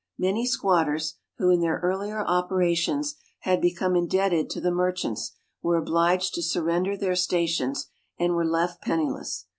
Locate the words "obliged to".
5.77-6.41